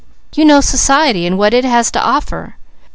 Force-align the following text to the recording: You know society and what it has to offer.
You 0.33 0.45
know 0.45 0.61
society 0.61 1.27
and 1.27 1.37
what 1.37 1.53
it 1.53 1.63
has 1.63 1.91
to 1.91 2.01
offer. 2.03 2.55